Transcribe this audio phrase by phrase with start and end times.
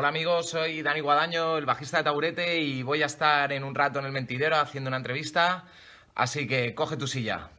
[0.00, 3.74] Hola amigos, soy Dani Guadaño, el bajista de Taburete y voy a estar en un
[3.74, 5.64] rato en el mentidero haciendo una entrevista,
[6.14, 7.50] así que coge tu silla.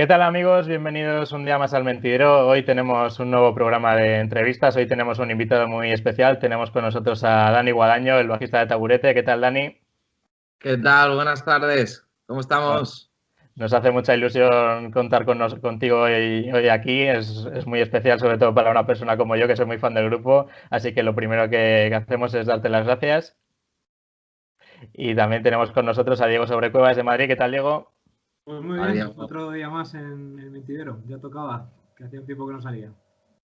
[0.00, 0.66] ¿Qué tal amigos?
[0.66, 2.48] Bienvenidos un día más al Mentidero.
[2.48, 4.74] Hoy tenemos un nuevo programa de entrevistas.
[4.74, 6.38] Hoy tenemos un invitado muy especial.
[6.38, 9.12] Tenemos con nosotros a Dani Guadaño, el bajista de Taburete.
[9.12, 9.78] ¿Qué tal, Dani?
[10.58, 11.16] ¿Qué tal?
[11.16, 12.08] Buenas tardes.
[12.24, 13.12] ¿Cómo estamos?
[13.56, 17.02] Nos hace mucha ilusión contar con contigo hoy, hoy aquí.
[17.02, 20.08] Es, muy especial, sobre todo para una persona como yo, que soy muy fan del
[20.08, 20.46] grupo.
[20.70, 23.36] Así que lo primero que, hacemos es darte las gracias.
[24.94, 27.26] Y también tenemos con nosotros a Diego Sobrecuevas de Madrid.
[27.28, 27.92] ¿Qué tal, Diego?
[28.44, 31.02] Pues muy bien, otro día más en el mentidero.
[31.06, 32.92] Ya tocaba, que hacía un tiempo que no salía.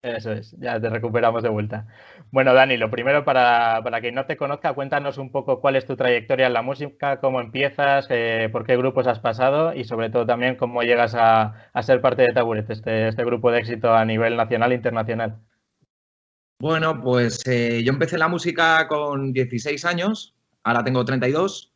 [0.03, 1.87] Eso es, ya te recuperamos de vuelta.
[2.31, 5.85] Bueno, Dani, lo primero para, para quien no te conozca, cuéntanos un poco cuál es
[5.85, 10.09] tu trayectoria en la música, cómo empiezas, eh, por qué grupos has pasado y sobre
[10.09, 14.05] todo también cómo llegas a, ser parte de Taburet, este, este, grupo de éxito a
[14.05, 15.39] nivel nacional e internacional.
[16.59, 21.73] Bueno, pues eh, yo empecé la música con 16 años, ahora tengo 32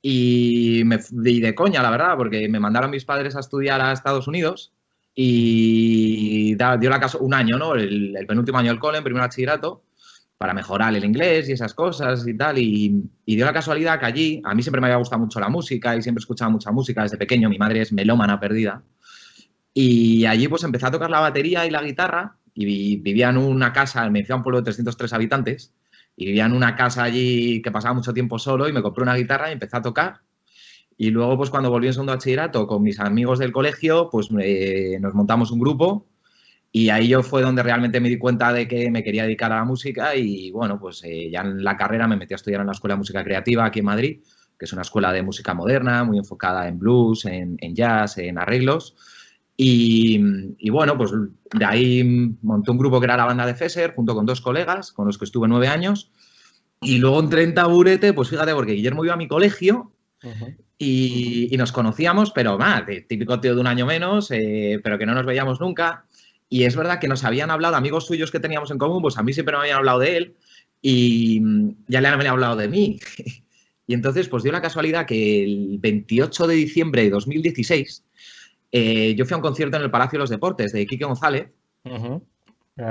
[0.00, 3.92] y me di de coña, la verdad, porque me mandaron mis padres a estudiar a
[3.92, 4.72] Estados Unidos
[5.14, 7.74] y dio la caso un año, ¿no?
[7.74, 9.82] El, penúltimo año del cole, en primer bachillerato,
[10.36, 12.58] para mejorar el inglés y esas cosas y tal.
[12.58, 15.96] Y, dio la casualidad que allí, a mí siempre me había gustado mucho la música
[15.96, 17.48] y siempre escuchaba mucha música desde pequeño.
[17.48, 18.82] Mi madre es melómana perdida.
[19.74, 23.72] Y allí pues empecé a tocar la batería y la guitarra y vivía en una
[23.72, 25.72] casa, me fui a un pueblo de 303 habitantes
[26.18, 29.14] y vivía en una casa allí que pasaba mucho tiempo solo y me compré una
[29.14, 30.20] guitarra y empecé a tocar.
[30.96, 35.14] Y luego, pues cuando volví en segundo bachillerato con mis amigos del colegio, pues nos
[35.14, 36.08] montamos un grupo
[36.72, 39.56] y ahí yo fue donde realmente me di cuenta de que me quería dedicar a
[39.56, 42.66] la música y bueno, pues eh, ya en la carrera me metí a estudiar en
[42.66, 44.20] la Escuela de Música Creativa aquí en Madrid,
[44.58, 48.96] que es una escuela de música moderna, muy enfocada en blues, en, jazz, en arreglos.
[49.60, 50.20] Y,
[50.58, 52.04] y, bueno, pues de ahí
[52.42, 55.18] monté un grupo que era la banda de Fesser, junto con dos colegas, con los
[55.18, 56.12] que estuve nueve años.
[56.80, 59.92] Y luego entré en taburete, pues fíjate, porque Guillermo iba a mi colegio
[60.78, 65.14] y, nos conocíamos, pero más, típico tío de un año menos, eh, pero que no
[65.14, 66.04] nos veíamos nunca.
[66.48, 69.24] Y es verdad que nos habían hablado, amigos suyos que teníamos en común, pues a
[69.24, 70.36] mí siempre me habían hablado de él
[70.80, 71.42] y
[71.88, 73.00] ya le habían hablado de mí.
[73.88, 78.04] y entonces, pues dio la casualidad que el 28 de diciembre de 2016
[78.72, 81.48] eh, yo fui a un concierto en el Palacio de los Deportes de Quique González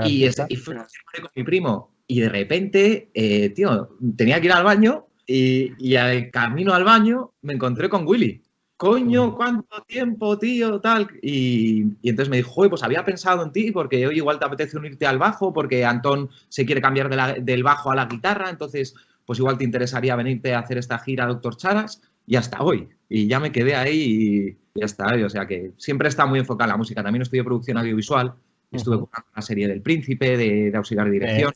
[0.05, 4.63] y, y fui con mi primo y de repente, eh, tío, tenía que ir al
[4.63, 8.41] baño y, al camino al baño me encontré con Willy.
[8.77, 10.79] Coño, ¿cuánto tiempo, tío?
[10.79, 11.07] Tal.
[11.21, 15.05] Y, entonces me dijo, pues había pensado en ti porque hoy igual te apetece unirte
[15.05, 18.95] al bajo porque Antón se quiere cambiar del bajo a la guitarra, entonces
[19.25, 22.87] pues igual te interesaría venirte a hacer esta gira, doctor Charas, y hasta hoy.
[23.09, 25.13] Y ya me quedé ahí y ya está.
[25.25, 27.03] O sea que siempre está muy enfocada la música.
[27.03, 28.33] También estudié producción audiovisual,
[28.71, 31.51] estuve con una serie del Príncipe, de, auxiliar de dirección.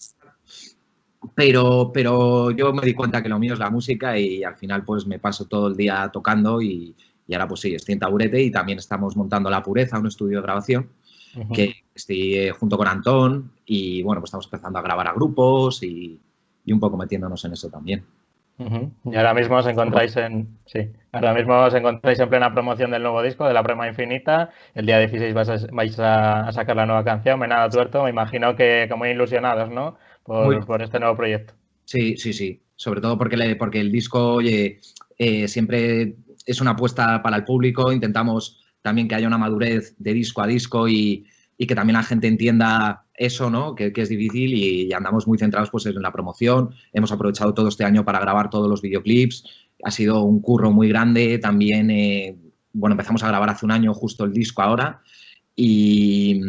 [1.35, 4.83] Pero, pero yo me di cuenta que lo mío es la música y al final
[4.83, 6.95] pues me paso todo el día tocando y,
[7.31, 10.43] ahora pues sí, estoy en Taburete y también estamos montando La Pureza, un estudio de
[10.43, 10.89] grabación
[11.53, 15.83] que estoy eh, junto con Antón y bueno, pues estamos empezando a grabar a grupos
[15.83, 16.19] y,
[16.67, 18.03] un poco metiéndonos en eso también.
[19.05, 23.03] Y ahora mismo os encontráis en sí, ahora mismo os encontráis en plena promoción del
[23.03, 24.51] nuevo disco de La Prueba Infinita.
[24.75, 25.33] El día 16
[25.71, 28.03] vais a, sacar la nueva canción, Menada Tuerto.
[28.03, 29.97] Me imagino que como ilusionados, ¿no?
[30.23, 31.53] por, este nuevo proyecto.
[31.85, 32.61] Sí, sí, sí.
[32.75, 34.79] Sobre todo porque, porque el disco, oye,
[35.17, 37.91] eh, siempre es una apuesta para el público.
[37.91, 41.27] Intentamos también que haya una madurez de disco a disco y,
[41.57, 43.75] que también la gente entienda eso, ¿no?
[43.75, 46.71] Que, es difícil y, andamos muy centrados pues, en la promoción.
[46.91, 49.43] Hemos aprovechado todo este año para grabar todos los videoclips.
[49.83, 51.37] Ha sido un curro muy grande.
[51.37, 52.37] También, eh,
[52.73, 55.01] bueno, empezamos a grabar hace un año justo el disco ahora
[55.55, 56.41] y,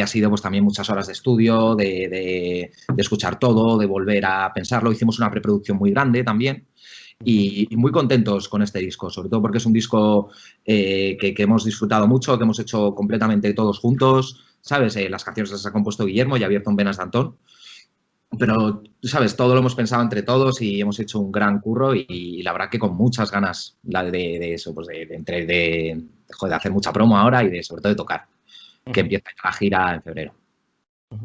[0.00, 4.92] ha sido pues también muchas horas de estudio, de, escuchar todo, de volver a pensarlo.
[4.92, 6.66] Hicimos una preproducción muy grande también
[7.24, 10.30] y, muy contentos con este disco, sobre todo porque es un disco
[10.64, 14.96] eh, que, hemos disfrutado mucho, que hemos hecho completamente todos juntos, ¿sabes?
[14.96, 17.36] Eh, las canciones las ha compuesto Guillermo y abierto en Venas de Antón.
[18.38, 19.36] Pero, ¿sabes?
[19.36, 22.70] Todo lo hemos pensado entre todos y hemos hecho un gran curro y, la verdad
[22.70, 27.44] que con muchas ganas de, de eso, pues de, de, de, hacer mucha promo ahora
[27.44, 28.26] y de sobre todo de tocar
[28.90, 30.34] que empieza la gira en febrero.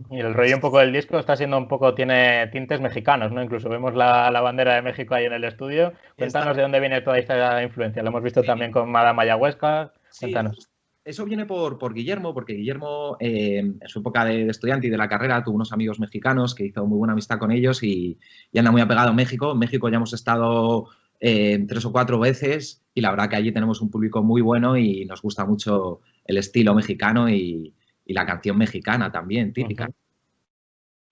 [0.10, 3.42] Y el rollo un poco del disco está siendo un poco, tiene tintes mexicanos, ¿no?
[3.42, 5.94] Incluso vemos la, bandera de México ahí en el estudio.
[6.18, 8.04] Cuéntanos de dónde viene toda esta influencia.
[8.04, 9.94] Lo hemos visto también con Madame Ayahuasca.
[10.20, 10.70] Cuéntanos.
[11.08, 14.98] Eso viene por, por Guillermo, porque Guillermo eh, en su época de, estudiante y de
[14.98, 18.20] la carrera tuvo unos amigos mexicanos que hizo muy buena amistad con ellos y,
[18.54, 19.54] anda muy apegado a México.
[19.54, 20.90] En México ya hemos estado
[21.22, 24.76] eh, tres o cuatro veces y la verdad que allí tenemos un público muy bueno
[24.76, 27.74] y nos gusta mucho el estilo mexicano y,
[28.08, 29.90] la canción mexicana también, típica.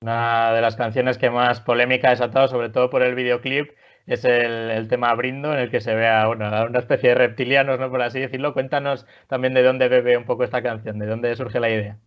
[0.02, 3.70] Una de las canciones que más polémica ha desatado, sobre todo por el videoclip,
[4.08, 7.90] es el, tema Brindo, en el que se ve a una especie de reptilianos, ¿no?
[7.90, 8.54] por así decirlo.
[8.54, 11.98] Cuéntanos también de dónde bebe un poco esta canción, de dónde surge la idea.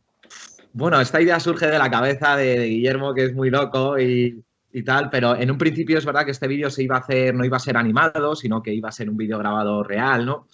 [0.72, 4.44] Bueno, esta idea surge de la cabeza de, Guillermo, que es muy loco y,
[4.84, 7.44] tal, pero en un principio es verdad que este vídeo se iba a hacer, no
[7.44, 10.46] iba a ser animado, sino que iba a ser un vídeo grabado real, ¿no?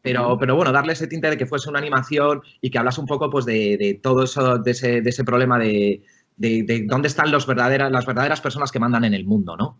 [0.00, 3.06] Pero, pero bueno, darle ese tinte de que fuese una animación y que hablas un
[3.06, 6.02] poco pues de, todo eso, de ese, problema de,
[6.86, 9.78] dónde están los verdaderas, las verdaderas personas que mandan en el mundo, ¿no?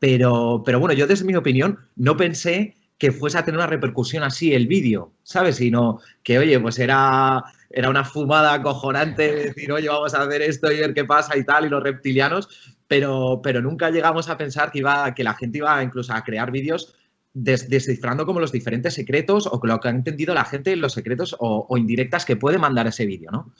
[0.00, 4.24] Pero, pero bueno, yo desde mi opinión no pensé que fuese a tener una repercusión
[4.24, 5.56] así el vídeo, ¿sabes?
[5.56, 10.70] Sino que, oye, pues era era una fumada acojonante decir, oye, vamos a hacer esto
[10.72, 12.48] y ver qué pasa y tal, y los reptilianos,
[12.88, 16.50] pero, pero nunca llegamos a pensar que, iba, que la gente iba incluso a crear
[16.50, 16.96] vídeos
[17.32, 21.76] descifrando como los diferentes secretos o lo que ha entendido la gente, los secretos o,
[21.78, 23.54] indirectas que puede mandar ese vídeo, ¿no?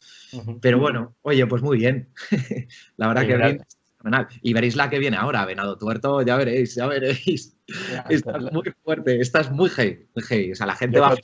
[0.60, 2.08] Pero bueno, oye, pues muy bien.
[2.96, 3.62] la verdad que bien.
[4.42, 7.56] Y veréis la que viene ahora, Venado Tuerto, ya veréis, ya veréis.
[8.08, 10.52] Esta es muy fuerte, esta es muy heavy.
[10.52, 11.14] O sea, la gente va...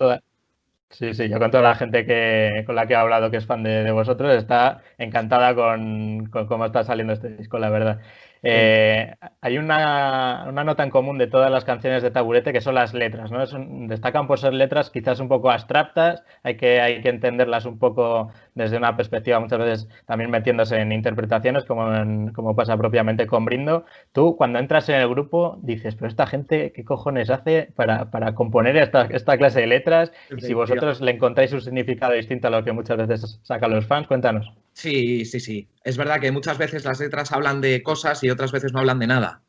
[0.91, 3.47] Sí, sí, yo con toda la gente que, con la que he hablado que es
[3.47, 8.01] fan de, vosotros está encantada con, con, cómo está saliendo este disco, la verdad.
[8.49, 12.95] Eh, hay una, nota en común de todas las canciones de Taburete que son las
[12.95, 13.45] letras, ¿no?
[13.89, 18.31] destacan por ser letras quizás un poco abstractas, hay que, hay que entenderlas un poco
[18.55, 21.87] desde una perspectiva muchas veces también metiéndose en interpretaciones como,
[22.33, 23.85] como pasa propiamente con Brindo.
[24.13, 28.77] Tú cuando entras en el grupo dices, pero esta gente, ¿qué cojones hace para, componer
[28.77, 30.13] esta, esta clase de letras?
[30.37, 33.87] Y si vosotros le encontráis un significado distinto a lo que muchas veces sacan los
[33.87, 34.53] fans, cuéntanos.
[34.77, 35.69] Sí, sí, sí.
[35.83, 38.99] Es verdad que muchas veces las letras hablan de cosas y otras veces no hablan
[38.99, 39.41] de nada.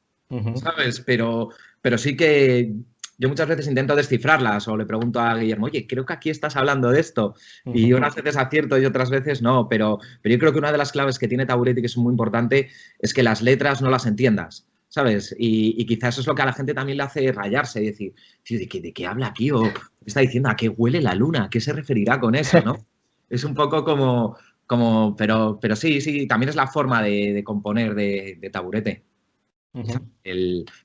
[0.55, 1.01] ¿Sabes?
[1.01, 1.49] Pero,
[1.81, 2.71] pero sí que
[3.17, 6.55] yo muchas veces intento descifrarlas o le pregunto a Guillermo, oye, creo que aquí estás
[6.55, 7.35] hablando de esto.
[7.65, 10.77] Y unas veces acierto y otras veces no, pero, pero yo creo que una de
[10.77, 12.69] las claves que tiene Taburetti, que es muy importante,
[12.99, 14.65] es que las letras no las entiendas.
[14.87, 15.35] ¿Sabes?
[15.37, 18.13] Y, quizás eso es lo que a la gente también le hace rayarse y decir,
[18.43, 19.51] tío, ¿de qué, ¿de qué habla aquí?
[19.51, 19.61] O
[20.05, 20.47] está diciendo?
[20.47, 21.43] ¿A qué huele la luna?
[21.43, 22.61] ¿A qué se referirá con eso?
[22.61, 22.77] ¿no?
[23.29, 27.95] es un poco como, como, pero, pero sí, sí, también es la forma de, componer
[27.95, 29.05] de, taburete.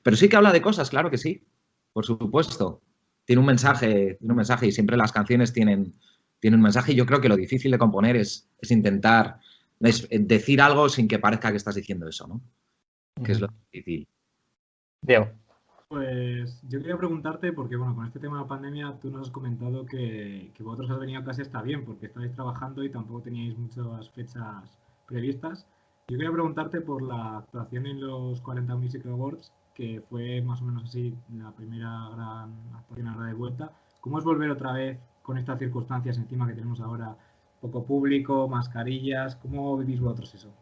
[0.02, 1.44] pero sí que habla de cosas, claro que sí,
[1.92, 2.80] por supuesto.
[3.24, 5.92] Tiene un mensaje, tiene un mensaje y siempre las canciones tienen,
[6.40, 9.38] tienen un mensaje y yo creo que lo difícil de componer es, intentar
[9.78, 12.40] decir algo sin que parezca que estás diciendo eso, ¿no?
[13.24, 14.08] Que es lo difícil.
[15.02, 15.32] Diego.
[15.92, 19.30] Pues yo quería preguntarte, porque bueno, con este tema de la pandemia tú nos has
[19.30, 23.58] comentado que, vosotros has venido a clase está bien, porque estáis trabajando y tampoco teníais
[23.58, 25.66] muchas fechas previstas.
[26.08, 30.64] Yo quería preguntarte por la actuación en los 40 Music Awards, que fue más o
[30.64, 33.72] menos así la primera gran actuación a la de vuelta.
[34.00, 37.14] ¿Cómo es volver otra vez con estas circunstancias encima que tenemos ahora?
[37.60, 40.54] Poco público, mascarillas, ¿cómo vivís vosotros eso?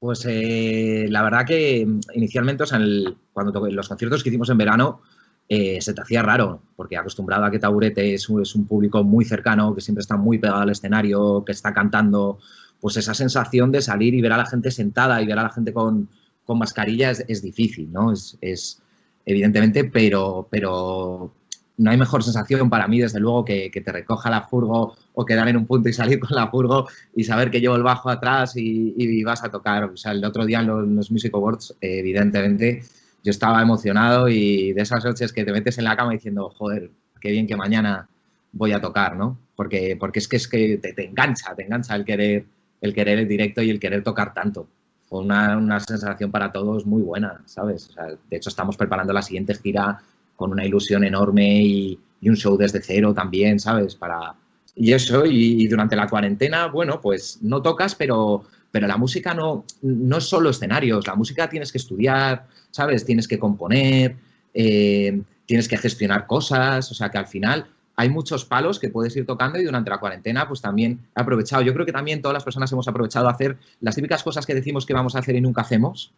[0.00, 4.56] Pues eh, la verdad que inicialmente, o sea, en cuando los conciertos que hicimos en
[4.56, 5.02] verano,
[5.46, 9.26] eh, se te hacía raro, porque acostumbrado a que Taburete es, es, un público muy
[9.26, 12.38] cercano, que siempre está muy pegado al escenario, que está cantando,
[12.80, 15.50] pues esa sensación de salir y ver a la gente sentada y ver a la
[15.50, 16.08] gente con,
[16.46, 18.10] con mascarilla es, difícil, ¿no?
[18.12, 18.80] Es, es,
[19.26, 21.34] evidentemente, pero, pero
[21.80, 25.48] no hay mejor sensación para mí, desde luego, que, te recoja la furgo o quedar
[25.48, 28.52] en un punto y salir con la furgo y saber que llevo el bajo atrás
[28.54, 29.84] y, vas a tocar.
[29.84, 32.82] O sea, el otro día en los, Music Awards, evidentemente,
[33.24, 36.90] yo estaba emocionado y de esas noches que te metes en la cama diciendo, joder,
[37.18, 38.06] qué bien que mañana
[38.52, 39.38] voy a tocar, ¿no?
[39.56, 42.44] Porque, porque es que, es que te, engancha, te engancha el querer,
[42.82, 44.68] el querer el directo y el querer tocar tanto.
[45.08, 47.88] Fue una, una sensación para todos muy buena, ¿sabes?
[47.88, 50.02] O sea, de hecho, estamos preparando la siguiente gira
[50.40, 53.94] con una ilusión enorme y, un show desde cero también, ¿sabes?
[53.94, 54.34] Para,
[54.74, 59.64] y eso, y, durante la cuarentena, bueno, pues no tocas, pero, pero la música no,
[59.82, 63.04] no es solo escenarios, la música tienes que estudiar, ¿sabes?
[63.04, 64.16] Tienes que componer,
[64.54, 67.66] eh, tienes que gestionar cosas, o sea que al final
[67.96, 71.62] hay muchos palos que puedes ir tocando y durante la cuarentena pues también he aprovechado.
[71.62, 74.54] Yo creo que también todas las personas hemos aprovechado a hacer las típicas cosas que
[74.54, 76.12] decimos que vamos a hacer y nunca hacemos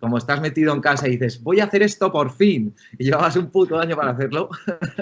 [0.00, 3.36] como estás metido en casa y dices, voy a hacer esto por fin, y llevabas
[3.36, 4.48] un puto año para hacerlo,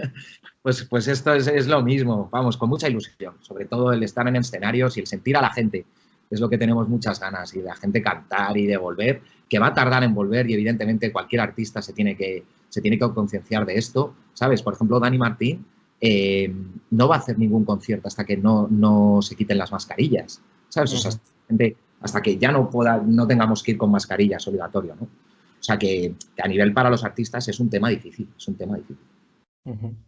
[0.63, 4.37] pues, pues esto es, lo mismo, vamos, con mucha ilusión, sobre todo el estar en
[4.37, 5.85] escenarios y el sentir a la gente,
[6.31, 9.69] es lo que tenemos muchas ganas, y la gente cantar y de volver, que va
[9.69, 13.65] a tardar en volver y evidentemente cualquier artista se tiene que, se tiene que concienciar
[13.65, 14.63] de esto, ¿sabes?
[14.63, 15.65] Por ejemplo, Dani Martín
[16.01, 16.53] eh,
[16.91, 20.93] no va a hacer ningún concierto hasta que no, no se quiten las mascarillas, ¿sabes?
[20.95, 21.13] O sea,
[21.47, 25.05] gente hasta que ya no, pueda, no tengamos que ir con mascarillas obligatorio, ¿no?
[25.05, 28.77] O sea que, a nivel para los artistas es un tema difícil, es un tema
[28.77, 29.05] difícil.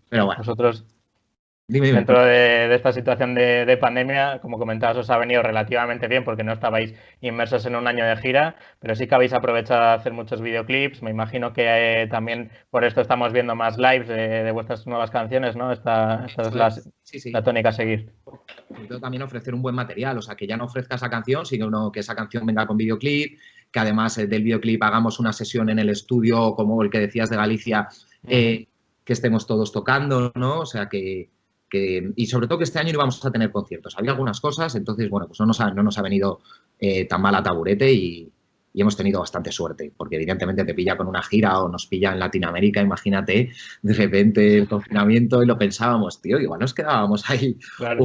[0.09, 0.39] Pero bueno.
[0.39, 0.85] Nosotros,
[1.71, 6.55] Dentro de, esta situación de, pandemia, como comentabas, os ha venido relativamente bien porque no
[6.55, 10.41] estabais inmersos en un año de gira, pero sí que habéis aprovechado a hacer muchos
[10.41, 11.03] videoclips.
[11.03, 15.57] Me imagino que eh, también por esto estamos viendo más lives de, vuestras nuevas canciones,
[15.57, 15.71] ¿no?
[15.71, 18.15] Esta, es la, tónica a seguir.
[18.89, 21.93] Yo también ofrecer un buen material, o sea, que ya no ofrezca esa canción, sino
[21.93, 23.39] que esa canción venga con videoclip,
[23.71, 27.29] que además eh, del videoclip hagamos una sesión en el estudio, como el que decías
[27.29, 27.89] de Galicia,
[28.27, 28.69] eh,
[29.05, 30.61] que estemos todos tocando, ¿no?
[30.61, 31.29] O sea, que
[31.71, 33.97] y sobre todo que este año no íbamos a tener conciertos.
[33.99, 36.41] Había algunas cosas, entonces, bueno, pues no nos ha, no nos ha venido
[36.79, 38.33] eh, tan mal a taburete y,
[38.75, 42.21] hemos tenido bastante suerte, porque evidentemente te pilla con una gira o nos pilla en
[42.21, 43.51] Latinoamérica, imagínate,
[43.83, 47.59] de repente el confinamiento y lo pensábamos, tío, igual nos quedábamos ahí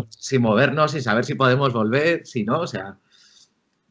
[0.10, 2.98] sin movernos, sin saber si podemos volver, si no, o sea,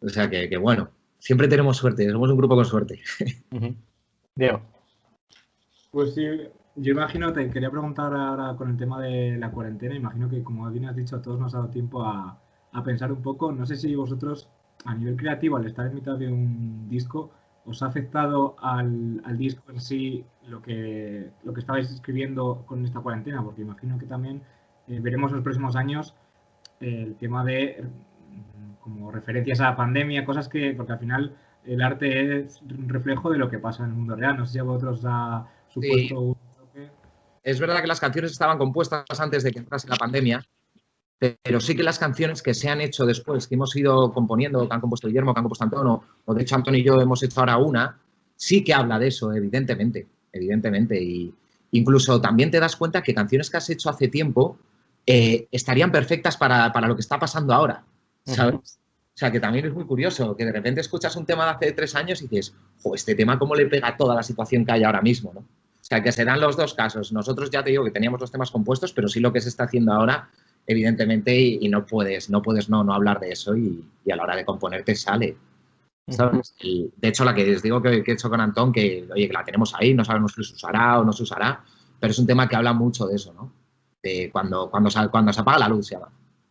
[0.00, 3.00] o sea que, bueno, siempre tenemos suerte, somos un grupo con suerte.
[4.34, 4.62] Diego.
[5.92, 6.26] Pues sí,
[6.76, 10.70] yo imagino, te quería preguntar ahora con el tema de la cuarentena, imagino que como
[10.70, 12.38] bien has dicho, a todos nos ha dado tiempo a,
[12.84, 13.52] pensar un poco.
[13.52, 14.48] No sé si vosotros,
[14.86, 17.30] a nivel creativo, al estar en mitad de un disco,
[17.66, 23.00] ¿os ha afectado al, disco en sí lo que, lo que estabais escribiendo con esta
[23.00, 23.42] cuarentena?
[23.44, 24.42] Porque imagino que también
[24.88, 26.14] eh, veremos en los próximos años
[26.80, 27.84] el tema de
[28.80, 33.30] como referencias a la pandemia, cosas que, porque al final el arte es un reflejo
[33.30, 34.36] de lo que pasa en el mundo real.
[34.36, 36.36] No sé si a vosotros ha supuesto
[37.42, 40.46] es verdad que las canciones estaban compuestas antes de que entrase la pandemia,
[41.42, 44.74] pero sí que las canciones que se han hecho después, que hemos ido componiendo, que
[44.74, 47.40] han compuesto Guillermo, que han compuesto Antonio, o de hecho Antonio y yo hemos hecho
[47.40, 48.00] ahora una,
[48.36, 51.00] sí que habla de eso, evidentemente, evidentemente.
[51.00, 51.32] Y
[51.72, 54.58] incluso también te das cuenta que canciones que has hecho hace tiempo
[55.06, 57.84] eh, estarían perfectas para, lo que está pasando ahora,
[58.24, 58.80] ¿sabes?
[59.14, 61.72] O sea, que también es muy curioso, que de repente escuchas un tema de hace
[61.72, 64.72] tres años y dices, jo, este tema cómo le pega a toda la situación que
[64.72, 65.44] hay ahora mismo, ¿no?
[65.92, 67.12] Sea, que serán los dos casos.
[67.12, 69.64] Nosotros ya te digo que teníamos los temas compuestos, pero sí lo que se está
[69.64, 70.30] haciendo ahora,
[70.66, 74.34] evidentemente, y, no puedes, no puedes no, no hablar de eso y, a la hora
[74.34, 75.36] de componerte sale.
[76.06, 79.44] de hecho, la que os digo que, he hecho con Antón, que oye, que la
[79.44, 81.62] tenemos ahí, no sabemos si se usará o no se usará,
[82.00, 83.52] pero es un tema que habla mucho de eso, ¿no?
[84.02, 86.08] De cuando, cuando, se, cuando se apaga la luz, se llama.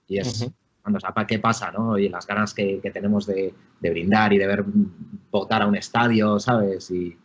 [0.08, 0.48] Y es
[0.84, 1.98] cuando se apaga, qué pasa, ¿no?
[1.98, 4.64] Y las ganas que, tenemos de, de, brindar y de ver
[5.32, 6.92] votar a un estadio, ¿sabes?
[6.92, 7.18] Y,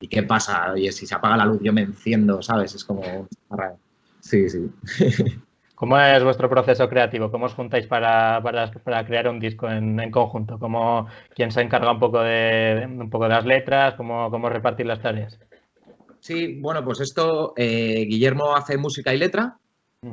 [0.00, 0.72] ¿Y qué pasa?
[0.72, 2.74] Oye, si se apaga la luz yo me enciendo, ¿sabes?
[2.74, 3.28] Es como...
[4.20, 4.70] Sí, sí.
[5.74, 7.30] ¿Cómo es vuestro proceso creativo?
[7.30, 10.58] ¿Cómo os juntáis para, para, crear un disco en, conjunto?
[10.58, 13.94] ¿Cómo, ¿Quién se encarga un poco de, un poco de las letras?
[13.94, 15.38] ¿Cómo, cómo repartir las tareas?
[16.18, 19.58] Sí, bueno, pues esto, eh, Guillermo hace música y letra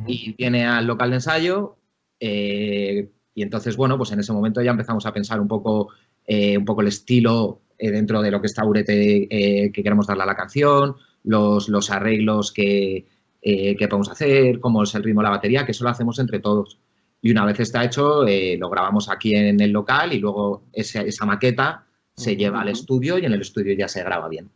[0.06, 1.78] y viene al local de ensayo
[2.20, 5.90] eh, y entonces, bueno, pues en ese momento ya empezamos a pensar un poco,
[6.26, 10.08] eh, un poco el estilo eh, dentro de lo que está Urete eh, que queremos
[10.08, 13.06] darle a la canción, los, los arreglos que,
[13.42, 16.20] eh, que, podemos hacer, cómo es el ritmo de la batería, que eso lo hacemos
[16.20, 16.80] entre todos.
[17.22, 21.26] Y una vez está hecho, lo grabamos aquí en el local y luego esa, esa
[21.26, 24.52] maqueta se lleva al estudio y en el estudio ya se graba bien.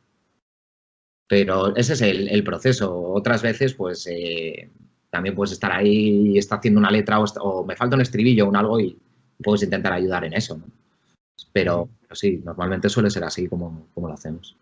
[1.27, 2.95] Pero ese es el, proceso.
[2.95, 4.07] Otras veces, pues,
[5.09, 8.49] también puedes estar ahí y está haciendo una letra o, me falta un estribillo o
[8.49, 8.97] un algo y
[9.43, 10.61] puedes intentar ayudar en eso.
[11.51, 14.57] Pero, sí, normalmente suele ser así como, como lo hacemos.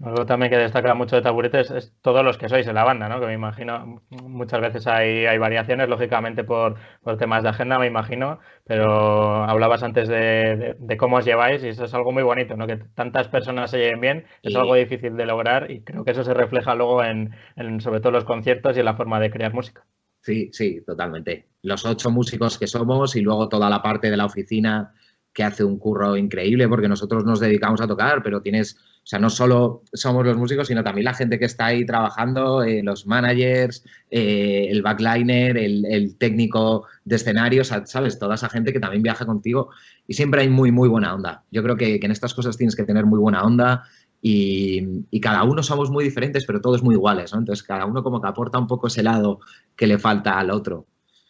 [0.00, 3.08] Algo también que destaca mucho de Taburetes es, todos los que sois en la banda,
[3.08, 3.18] ¿no?
[3.18, 6.76] Que me imagino, muchas veces hay, hay variaciones, lógicamente por,
[7.18, 11.94] temas de agenda, me imagino, pero hablabas antes de, cómo os lleváis y eso es
[11.94, 12.68] algo muy bonito, ¿no?
[12.68, 16.22] Que tantas personas se lleven bien, es algo difícil de lograr y creo que eso
[16.22, 19.52] se refleja luego en, en, sobre todo, los conciertos y en la forma de crear
[19.52, 19.84] música.
[20.20, 21.46] Sí, sí, totalmente.
[21.62, 24.94] Los ocho músicos que somos y luego toda la parte de la oficina
[25.32, 29.18] que hace un curro increíble porque nosotros nos dedicamos a tocar, pero tienes, o sea,
[29.18, 33.06] no solo somos los músicos, sino también la gente que está ahí trabajando, eh, los
[33.06, 38.18] managers, eh, el backliner, el, técnico de escenarios, ¿sabes?
[38.18, 39.70] Toda esa gente que también viaja contigo
[40.06, 41.44] y siempre hay muy, muy buena onda.
[41.50, 43.84] Yo creo que, en estas cosas tienes que tener muy buena onda
[44.20, 47.38] y, y, cada uno somos muy diferentes, pero todos muy iguales, ¿no?
[47.38, 49.38] Entonces, cada uno como que aporta un poco ese lado
[49.76, 50.86] que le falta al otro.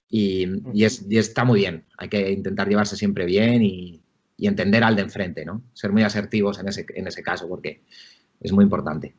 [0.08, 0.46] Y,
[1.10, 1.84] está muy bien.
[1.98, 4.02] Hay que intentar llevarse siempre bien y,
[4.40, 5.62] entender al de enfrente, ¿no?
[5.72, 7.82] Ser muy asertivos en ese, en ese caso, porque
[8.40, 9.14] es muy importante.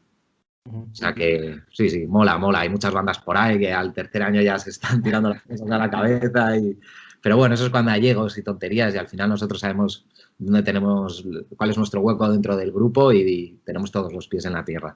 [0.66, 2.62] O sea que sí, sí, mola, mola.
[2.62, 5.72] Hay muchas bandas por ahí que al tercer año ya se están tirando las cosas
[5.72, 6.58] a la cabeza.
[6.58, 6.80] Y...
[7.22, 10.06] Pero bueno, eso es cuando hay egos y tonterías y al final nosotros sabemos
[10.38, 11.26] dónde tenemos,
[11.58, 14.96] cuál es nuestro hueco dentro del grupo y tenemos todos los pies en la tierra.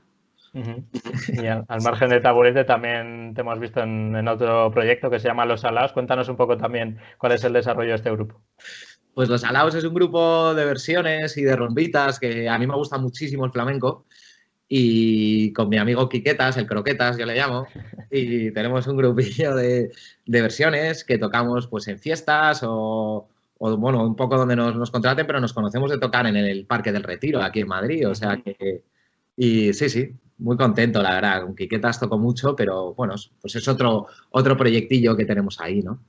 [0.54, 5.46] Y al, margen de Taburete también te hemos visto en, otro proyecto que se llama
[5.46, 5.94] Los Salados.
[5.94, 8.42] Cuéntanos un poco también cuál es el desarrollo de este grupo.
[9.14, 12.76] Pues Los Alaos es un grupo de versiones y de rombitas que a mí me
[12.76, 14.06] gusta muchísimo el flamenco
[14.68, 17.68] y con mi amigo Quiquetas, el Croquetas yo le llamo,
[18.10, 19.92] y tenemos un grupillo de,
[20.26, 23.28] versiones que tocamos pues en fiestas o,
[23.60, 26.92] bueno, un poco donde nos, nos, contraten, pero nos conocemos de tocar en el Parque
[26.92, 28.84] del Retiro, aquí en Madrid, o sea que...
[29.36, 31.42] Y sí, sí, muy contento, la verdad.
[31.44, 36.00] Con Quiquetas toco mucho, pero bueno, pues es otro, otro proyectillo que tenemos ahí, ¿no?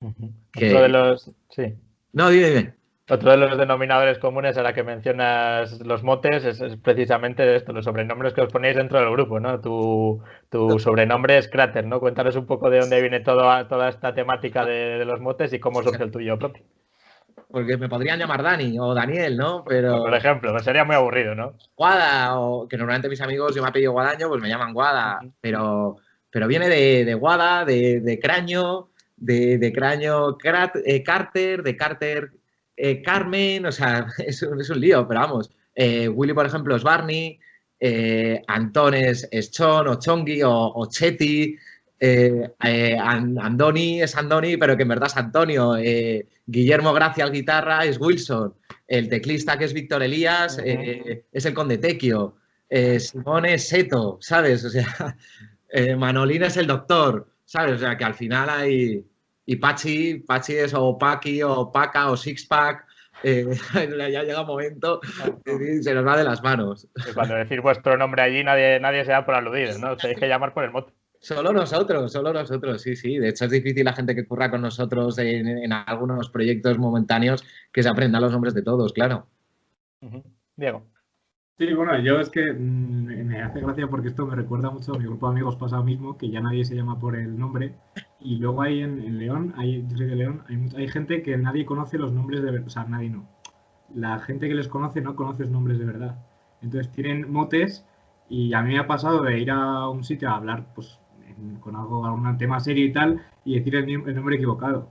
[0.00, 1.30] Otro de los...
[1.50, 1.74] Sí.
[2.12, 2.74] No, dime, dime.
[3.10, 7.86] Otro de los denominadores comunes a la que mencionas los motes es, precisamente esto, los
[7.86, 9.60] sobrenombres que os ponéis dentro del grupo, ¿no?
[9.60, 10.20] Tu,
[10.78, 12.00] sobrenombre es Cráter, ¿no?
[12.00, 15.82] Cuéntanos un poco de dónde viene toda, toda esta temática de, los motes y cómo
[15.82, 16.62] surge el tuyo propio.
[17.50, 19.64] Porque me podrían llamar Dani o Daniel, ¿no?
[19.64, 20.02] Pero...
[20.02, 21.54] Por ejemplo, me sería muy aburrido, ¿no?
[21.76, 25.96] Guada, o que normalmente mis amigos, yo me apellido Guadaño, pues me llaman Guada, pero,
[26.30, 30.36] pero viene de, Guada, de, de Craño, de, de Craño
[30.84, 32.30] eh, Carter, de Carter
[32.76, 35.50] eh, Carmen, o sea, es, un lío, pero vamos.
[35.74, 37.38] Eh, Willy, por ejemplo, es Barney,
[38.48, 41.56] Antón es, Chon o Chongi o, Chetty,
[42.00, 45.74] Andoni es Andoni, pero que en verdad es Antonio.
[46.46, 48.54] Guillermo Gracia al guitarra es Wilson.
[48.86, 52.36] El teclista que es Víctor Elías es el Conde Tequio.
[52.98, 54.64] Simón es Seto, ¿sabes?
[54.64, 55.16] O sea,
[55.98, 57.74] Manolín es el doctor, ¿sabes?
[57.74, 59.04] O sea, que al final hay,
[59.50, 62.84] y Pachi, Pachi es o Paki o Paca o Sixpack.
[63.22, 63.48] Eh,
[64.12, 65.00] ya llega un momento
[65.42, 66.86] que se nos va de las manos.
[67.14, 69.96] cuando decir vuestro nombre allí nadie, nadie se da por aludido, ¿no?
[69.96, 70.92] Tenéis que llamar por el mote.
[71.20, 73.18] Solo nosotros, solo nosotros, sí, sí.
[73.18, 77.82] De hecho, es difícil la gente que curra con nosotros en, algunos proyectos momentáneos que
[77.82, 79.26] se aprenda los nombres de todos, claro.
[80.56, 80.86] Diego.
[81.58, 84.98] Sí, bueno, yo es que mm, me hace gracia porque esto me recuerda mucho a
[84.98, 87.74] mi grupo de amigos pasado mismo, que ya nadie se llama por el nombre.
[88.20, 91.66] Y luego hay en, León, hay, yo soy de León, hay, hay, gente que nadie
[91.66, 93.28] conoce los nombres de verdad, o sea, nadie no.
[93.92, 96.24] La gente que les conoce no conoce los nombres de verdad.
[96.62, 97.84] Entonces tienen motes
[98.28, 101.00] y a mí me ha pasado de ir a un sitio a hablar pues
[101.60, 104.90] con algo, algún tema serio y tal, y decir el, nombre equivocado.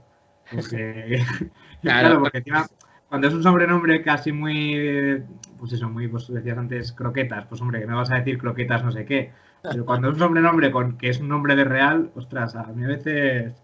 [0.50, 1.20] Porque,
[1.82, 2.66] claro, porque encima
[3.08, 5.22] cuando es un sobrenombre casi muy,
[5.58, 8.84] pues eso, muy, pues decías antes, croquetas, pues hombre, que me vas a decir croquetas
[8.84, 9.32] no sé qué.
[9.62, 12.84] Pero cuando es un sobrenombre con, que es un nombre de real, ostras, a mí
[12.84, 13.54] a veces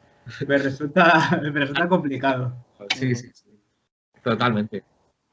[0.48, 2.54] me resulta, me resulta complicado.
[2.94, 3.60] Sí, sí, sí.
[4.22, 4.82] Totalmente.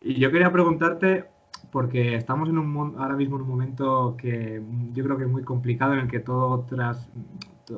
[0.01, 1.25] Y yo quería preguntarte,
[1.71, 4.61] porque estamos en un ahora mismo en un momento que
[4.93, 7.09] yo creo que es muy complicado en el que todo tras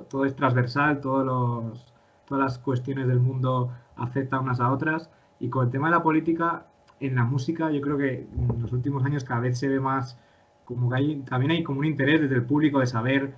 [0.09, 1.93] todo es transversal, todos los,
[2.25, 5.09] todas las cuestiones del mundo afectan unas a otras.
[5.39, 6.67] Y con el tema de la política,
[6.99, 10.17] en la música, yo creo que en los últimos años cada vez se ve más,
[10.65, 13.35] como que hay, también hay como un interés desde el público de saber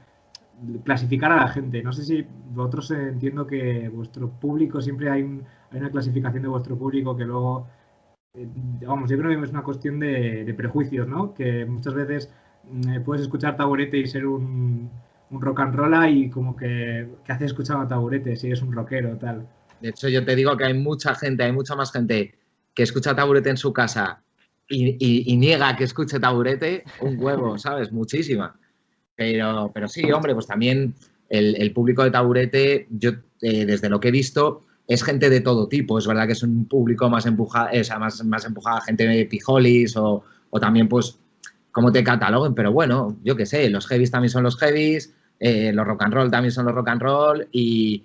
[0.84, 1.84] clasificar a la gente.
[1.84, 5.22] No sé si vosotros entiendo que vuestro público, siempre hay,
[5.72, 7.68] hay una clasificación de vuestro público que luego, eh,
[8.86, 11.34] vamos, yo creo que es una cuestión de, prejuicios, ¿no?
[11.34, 12.32] Que muchas veces
[12.70, 14.90] mm, puedes escuchar taburete y ser un,
[15.30, 18.72] un rock and roll y como que, que hace escuchar a taburete si eres un
[18.72, 19.48] rockero tal.
[19.82, 22.36] De hecho, yo te digo que hay mucha gente, hay mucha más gente
[22.74, 24.22] que escucha taburete en su casa
[24.68, 27.92] y, niega que escuche taburete, un huevo, ¿sabes?
[27.92, 28.58] Muchísima.
[29.16, 30.96] Pero, pero sí, hombre, pues también
[31.30, 35.68] el, público de taburete, yo eh, desde lo que he visto, es gente de todo
[35.68, 35.98] tipo.
[35.98, 39.26] Es verdad que es un público más empujado, o sea, más, más empujada, gente de
[39.26, 41.18] pijolis o, o también, pues,
[41.72, 42.54] como te cataloguen.
[42.54, 46.14] Pero bueno, yo qué sé, los heavies también son los heavies, eh, los rock and
[46.14, 48.04] roll también son los rock and roll y,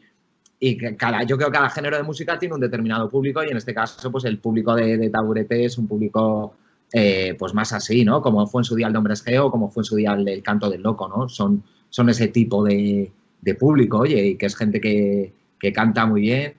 [0.58, 3.56] y cada, yo creo que cada género de música tiene un determinado público y en
[3.56, 6.54] este caso pues el público de, taburete es un público
[6.92, 8.20] eh, pues más así, ¿no?
[8.20, 10.42] Como fue en su día el de Hombres Geo, como fue en su día el,
[10.42, 11.28] Canto del Loco, ¿no?
[11.28, 13.12] Son, son ese tipo de,
[13.58, 15.32] público, oye, y que es gente que,
[15.72, 16.54] canta muy bien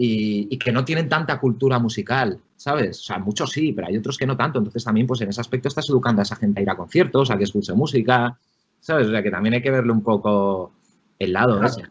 [0.00, 3.00] y, que no tienen tanta cultura musical, ¿sabes?
[3.00, 4.58] O sea, muchos sí, pero hay otros que no tanto.
[4.58, 7.30] Entonces también pues en ese aspecto estás educando a esa gente a ir a conciertos,
[7.30, 8.38] a que escuche música,
[8.80, 9.08] ¿sabes?
[9.08, 10.72] O sea, que también hay que verle un poco
[11.18, 11.82] el lado ese.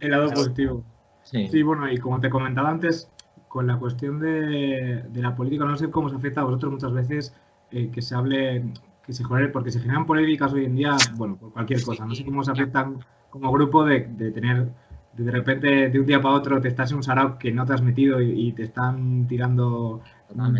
[0.00, 0.84] El lado positivo.
[1.22, 1.62] Sí.
[1.62, 3.08] bueno, y como te comentaba antes,
[3.48, 7.34] con la cuestión de, la política, no sé cómo se afecta a vosotros muchas veces
[7.70, 8.64] eh, que se hable,
[9.06, 12.04] que se genere, porque se generan polémicas hoy en día, bueno, por cualquier cosa.
[12.04, 12.98] No sé cómo se afectan
[13.30, 14.00] como grupo de,
[14.32, 14.68] tener,
[15.16, 17.72] de, repente, de un día para otro, te estás en un sarao que no te
[17.72, 20.02] has metido y, te están tirando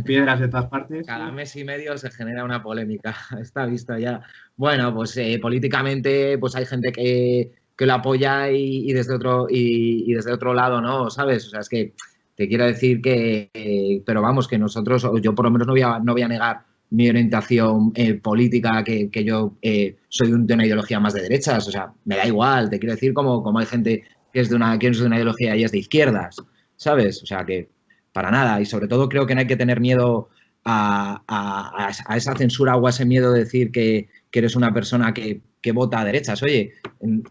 [0.04, 1.06] piedras de todas partes.
[1.06, 4.22] Cada mes y medio se genera una polémica, está visto ya.
[4.56, 10.12] Bueno, pues eh, políticamente, pues hay gente que que lo apoya y, desde otro y,
[10.12, 11.46] desde otro lado no, ¿sabes?
[11.46, 11.94] O sea, es que
[12.36, 15.98] te quiero decir que, pero vamos, que nosotros, yo por lo menos no voy a,
[15.98, 21.00] no voy a negar mi orientación eh, política, que, yo eh, soy de una ideología
[21.00, 24.04] más de derechas, o sea, me da igual, te quiero decir como, como hay gente
[24.34, 26.36] que es de una, que es de una ideología y es de izquierdas,
[26.76, 27.22] ¿sabes?
[27.22, 27.70] O sea, que,
[28.12, 28.60] para nada.
[28.60, 30.28] Y sobre todo creo que no hay que tener miedo
[30.64, 35.40] a, esa censura o a ese miedo de decir que, eres una persona que,
[35.72, 36.42] vota a derechas.
[36.42, 36.72] Oye,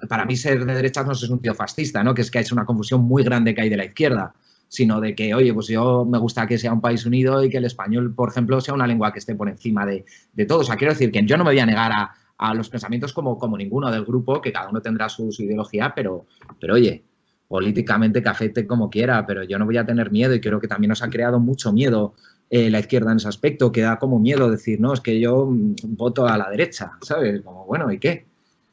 [0.08, 2.14] para mí ser de derechas no es un tío fascista, ¿no?
[2.14, 4.34] Que es que es una confusión muy grande que hay de la izquierda,
[4.70, 7.58] sino de que, oye, pues yo me gusta que sea un país unido y que
[7.58, 10.06] el español, por ejemplo, sea una lengua que esté por encima de,
[10.48, 10.60] todo.
[10.60, 12.16] O sea, quiero decir que yo no me voy a negar a,
[12.54, 16.26] los pensamientos como, como ninguno del grupo, que cada uno tendrá su, ideología, pero,
[16.60, 17.04] pero oye,
[17.48, 20.68] políticamente que afecte como quiera, pero yo no voy a tener miedo y creo que
[20.68, 22.16] también nos ha creado mucho miedo
[22.50, 25.46] eh, la izquierda en ese aspecto, que da como miedo decir, no, es que yo
[25.46, 27.42] mm, voto a la derecha, ¿sabes?
[27.42, 28.26] Como, bueno, ¿y qué?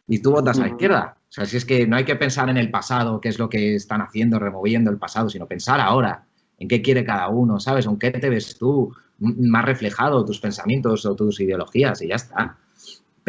[0.08, 1.16] Y tú votas a la izquierda.
[1.28, 3.48] O sea, si es que no hay que pensar en el pasado, qué es lo
[3.48, 6.24] que están haciendo, removiendo el pasado, sino pensar ahora,
[6.58, 7.86] en qué quiere cada uno, ¿sabes?
[7.86, 12.56] ¿En qué te ves tú más reflejado, tus pensamientos o tus ideologías y ya está.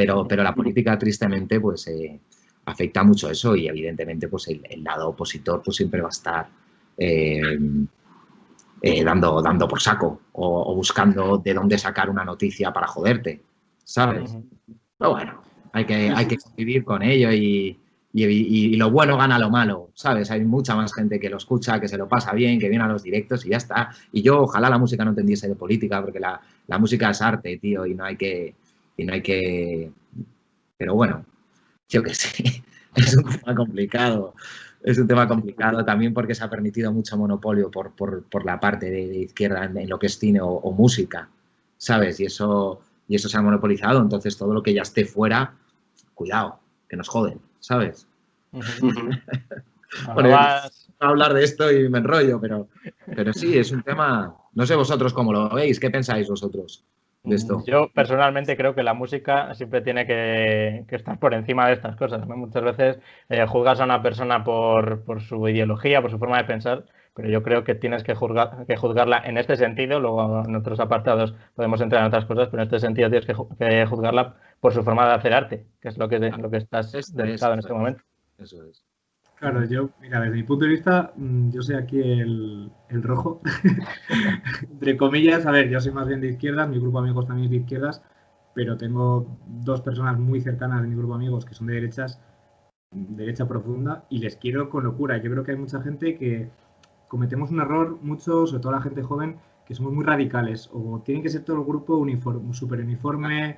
[0.02, 2.20] Pero, pero la política, tristemente, pues eh,
[2.66, 6.50] afecta mucho eso y evidentemente pues el, lado opositor pues siempre va a estar
[6.98, 7.60] eh,
[8.82, 13.44] eh, dando, dando por saco o, buscando de dónde sacar una noticia para joderte,
[13.84, 14.36] ¿sabes?
[14.98, 15.40] Pero bueno,
[15.72, 17.78] hay que, hay que convivir con ello y,
[18.12, 20.32] y, lo bueno gana lo malo, ¿sabes?
[20.32, 22.88] Hay mucha más gente que lo escucha, que se lo pasa bien, que viene a
[22.88, 23.92] los directos y ya está.
[24.12, 27.56] Y yo ojalá la música no entendiese de política, porque la, la música es arte,
[27.60, 28.56] tío, y no hay que...
[28.97, 29.91] Y no hay que...
[30.77, 31.25] Pero bueno,
[31.89, 32.63] yo qué sé,
[32.95, 34.34] es un tema complicado
[34.84, 38.89] es un tema complicado también porque se ha permitido mucho monopolio por, por, la parte
[38.89, 41.30] de, izquierda en, lo que es cine o, música,
[41.77, 42.19] ¿sabes?
[42.19, 45.54] Y eso, y eso se ha monopolizado, entonces todo lo que ya esté fuera,
[46.13, 48.08] cuidado, que nos joden, ¿sabes?
[50.13, 52.67] bueno, a hablar de esto y me enrollo, pero,
[53.15, 56.84] pero sí, es un tema, no sé vosotros cómo lo veis, ¿qué pensáis vosotros?
[57.65, 62.25] Yo personalmente creo que la música siempre tiene que, estar por encima de estas cosas.
[62.27, 66.86] Muchas veces eh, juzgas a una persona por, su ideología, por su forma de pensar,
[67.13, 68.15] pero yo creo que tienes que,
[68.67, 69.99] que juzgarla en este sentido.
[69.99, 73.86] Luego en otros apartados podemos entrar en otras cosas, pero en este sentido tienes que,
[73.86, 77.53] juzgarla por su forma de hacer arte, que es lo que, lo que estás dedicado
[77.53, 78.03] en este momento.
[78.39, 78.90] Eso es.
[79.41, 83.41] Claro, yo, mira, desde mi punto de vista, mm, yo soy aquí el, rojo.
[84.71, 87.45] Entre comillas, a ver, yo soy más bien de izquierdas, mi grupo de amigos también
[87.45, 88.04] es de izquierdas,
[88.54, 92.21] pero tengo dos personas muy cercanas de mi grupo de amigos que son de derechas,
[92.91, 95.17] derecha profunda, y les quiero con locura.
[95.17, 96.51] Yo creo que hay mucha gente que
[97.08, 101.23] cometemos un error, mucho, sobre todo la gente joven, que somos muy radicales, o tienen
[101.23, 103.58] que ser todo el grupo uniforme, súper uniforme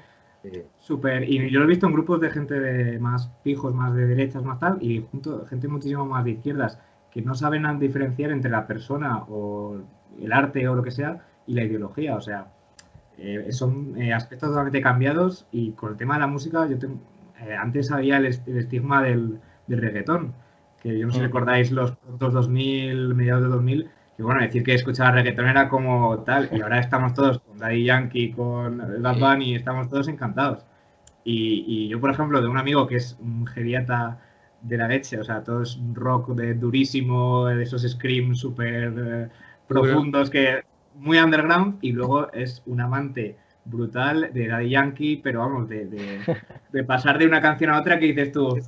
[0.80, 1.30] Súper.
[1.30, 4.44] Y yo lo he visto en grupos de gente de más pijos, más de derechas,
[4.44, 6.80] más tal, y junto gente muchísimo más de izquierdas,
[7.12, 9.78] que no saben diferenciar entre la persona o
[10.20, 12.16] el arte o lo que sea y la ideología.
[12.16, 12.52] O sea,
[13.18, 17.00] eh, son eh, aspectos totalmente cambiados y con el tema de la música, yo tengo,
[17.40, 20.34] eh, antes había el, estigma del, del, reggaetón,
[20.82, 24.76] que yo no sé si recordáis los 2000, mediados de 2000, y bueno, decir que
[24.76, 29.56] escuchar reggaetón era como tal, y ahora estamos todos con Daddy Yankee, con Bad Bunny,
[29.56, 30.65] estamos todos encantados.
[31.26, 34.19] Y, yo, por ejemplo, de un amigo que es un geriata
[34.62, 39.30] de la leche, o sea, todo es rock de durísimo, de esos screams súper eh,
[39.67, 40.63] profundos, que
[40.95, 45.86] muy underground, y luego es un amante brutal de Daddy Yankee, pero vamos, de,
[46.71, 48.60] de pasar de una canción a otra que dices tú,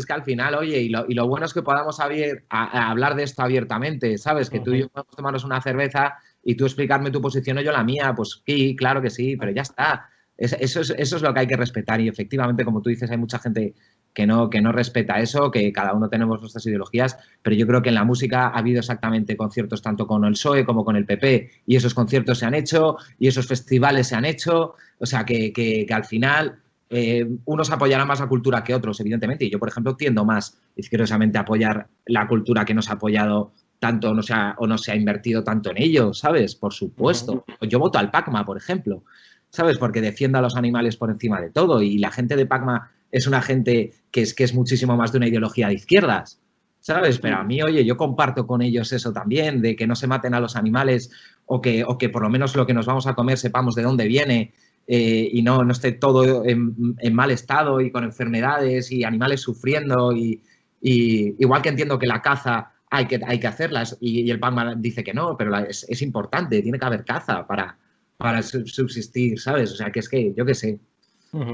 [0.00, 3.22] es que al final, oye, y lo, y lo bueno es que podamos hablar de
[3.22, 4.50] esto abiertamente, ¿sabes?
[4.50, 7.72] Que tú y yo podemos tomarnos una cerveza y tú explicarme tu posición o yo
[7.72, 10.08] la mía, pues sí, claro que sí, pero ya está.
[10.36, 13.18] eso, es, eso es lo que hay que respetar y efectivamente, como tú dices, hay
[13.18, 13.74] mucha gente
[14.12, 17.82] que no, que no respeta eso, que cada uno tenemos nuestras ideologías, pero yo creo
[17.82, 21.04] que en la música ha habido exactamente conciertos tanto con el PSOE como con el
[21.04, 25.24] PP y esos conciertos se han hecho y esos festivales se han hecho, o sea
[25.24, 26.63] que, que al final
[26.96, 29.44] eh, unos apoyarán más la cultura que otros, evidentemente.
[29.44, 33.52] Y yo, por ejemplo, tiendo más izquierdosamente a apoyar la cultura que nos ha apoyado
[33.80, 36.54] tanto no se ha, o no se ha invertido tanto en ello, ¿sabes?
[36.54, 37.44] Por supuesto.
[37.62, 39.02] Yo voto al PACMA, por ejemplo,
[39.50, 39.76] ¿sabes?
[39.76, 41.82] Porque defiendo a los animales por encima de todo.
[41.82, 45.18] Y la gente de PACMA es una gente que es, que es muchísimo más de
[45.18, 46.40] una ideología de izquierdas.
[46.84, 47.18] ¿sabes?
[47.18, 50.34] Pero a mí, oye, yo comparto con ellos eso también, de que no se maten
[50.34, 51.10] a los animales
[51.46, 53.82] o que, o que por lo menos lo que nos vamos a comer sepamos de
[53.82, 54.52] dónde viene
[54.86, 60.12] eh, y no, no esté todo en, mal estado y con enfermedades y animales sufriendo.
[60.12, 60.42] Y,
[60.80, 65.02] igual que entiendo que la caza hay que, hay que hacerlas y, el PACMA dice
[65.02, 67.78] que no, pero es, importante, tiene que haber caza para,
[68.16, 69.72] para subsistir, ¿sabes?
[69.72, 70.78] O sea, que es que yo qué sé.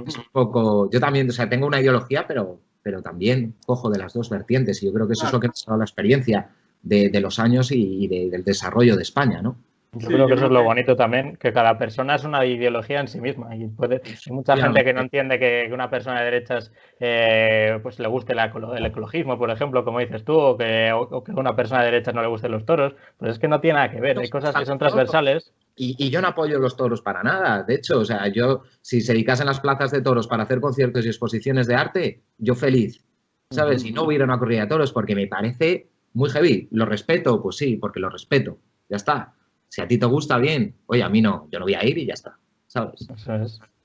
[0.07, 0.91] Es un poco.
[0.91, 4.83] Yo también, o sea, tengo una ideología, pero, pero también cojo de las dos vertientes
[4.83, 6.51] y yo creo que eso es lo que ha dado la experiencia
[6.83, 9.57] de, los años y, del desarrollo de España, ¿no?
[9.93, 13.09] Yo creo que eso es lo bonito también, que cada persona es una ideología en
[13.09, 13.57] sí misma.
[13.57, 17.99] Y puede, hay mucha gente que no entiende que, una persona de derechas eh, pues
[17.99, 21.57] le guste el ecologismo, por ejemplo, como dices tú, o que, o que a una
[21.57, 22.95] persona de derechas no le gusten los toros.
[23.17, 24.17] Pues es que no tiene nada que ver.
[24.19, 25.53] Hay cosas que son transversales.
[25.75, 27.65] Y, yo no apoyo los toros para nada.
[27.65, 31.05] De hecho, o sea, yo, si se dedicasen las plazas de toros para hacer conciertos
[31.05, 33.03] y exposiciones de arte, yo feliz.
[33.51, 33.83] ¿Sabes?
[33.83, 36.69] Si no hubiera una corrida de toros, porque me parece muy heavy.
[36.71, 37.43] ¿Lo respeto?
[37.43, 38.59] Pues sí, porque lo respeto.
[38.89, 39.35] Ya está.
[39.71, 40.77] Si a ti te gusta, bien.
[40.87, 41.49] Oye, a mí no.
[41.51, 42.37] Yo no voy a ir y ya está.
[42.67, 43.09] ¿Sabes?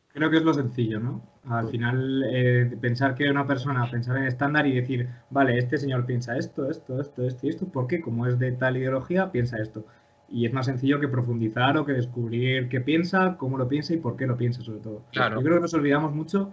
[0.07, 1.21] Creo que es lo sencillo, ¿no?
[1.47, 6.05] Al final, eh, pensar que una persona, pensar en estándar y decir, vale, este señor
[6.05, 8.01] piensa esto, esto, esto, esto y esto, ¿por qué?
[8.01, 9.85] Como es de tal ideología, piensa esto.
[10.27, 13.97] Y es más sencillo que profundizar o que descubrir qué piensa, cómo lo piensa y
[13.97, 15.05] por qué lo piensa, sobre todo.
[15.11, 15.35] Claro.
[15.35, 16.51] Yo creo que nos olvidamos mucho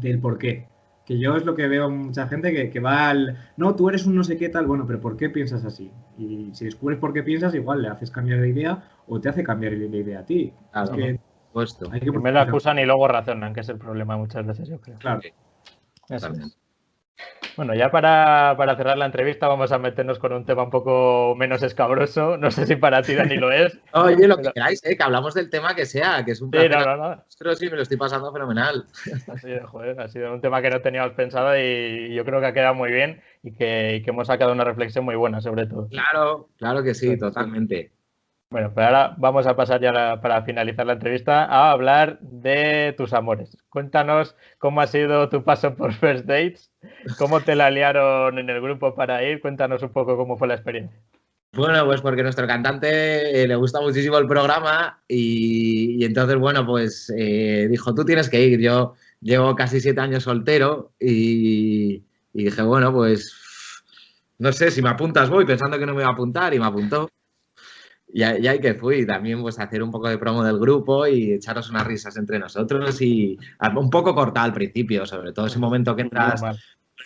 [0.00, 0.66] del por qué
[1.06, 4.16] que yo es lo que veo mucha gente que, va al, no, tú eres un
[4.16, 5.92] no sé qué tal, bueno, pero ¿por qué piensas así?
[6.18, 9.44] Y si descubres por qué piensas, igual le haces cambiar de idea o te hace
[9.44, 10.52] cambiar de idea a ti.
[10.72, 11.20] Claro, es que,
[11.52, 11.88] puesto.
[11.88, 14.98] Primero acusan y luego razonan, que es el problema muchas veces, yo creo.
[14.98, 15.20] Claro.
[17.56, 21.62] Bueno, ya para, cerrar la entrevista vamos a meternos con un tema un poco menos
[21.62, 22.36] escabroso.
[22.36, 23.78] No sé si para ti, Dani, lo es.
[23.94, 24.96] Oye, lo que queráis, ¿eh?
[24.96, 27.24] que hablamos del tema que sea, que es un sí, no, no, no.
[27.38, 28.84] Pero sí, me lo estoy pasando fenomenal.
[29.40, 32.52] Sí, joder, ha sido un tema que no teníamos pensado y yo creo que ha
[32.52, 35.88] quedado muy bien y que, hemos sacado una reflexión muy buena sobre todo.
[35.88, 37.92] Claro, claro que sí, totalmente.
[38.48, 43.12] Bueno, pero ahora vamos a pasar ya para finalizar la entrevista a hablar de tus
[43.12, 43.56] amores.
[43.68, 46.70] Cuéntanos cómo ha sido tu paso por First Dates,
[47.18, 50.54] cómo te la liaron en el grupo para ir, cuéntanos un poco cómo fue la
[50.54, 50.96] experiencia.
[51.54, 57.12] Bueno, pues porque nuestro cantante eh, le gusta muchísimo el programa y, entonces, bueno, pues
[57.16, 58.60] eh, dijo, tú tienes que ir.
[58.60, 63.32] Yo llevo casi siete años soltero y, y dije, bueno, pues
[64.38, 66.66] no sé, si me apuntas voy, pensando que no me iba a apuntar y me
[66.66, 67.08] apuntó.
[68.16, 71.68] Y, ahí que fui, también pues hacer un poco de promo del grupo y echaros
[71.68, 73.38] unas risas entre nosotros y
[73.76, 76.40] un poco corta al principio, sobre todo ese momento que entras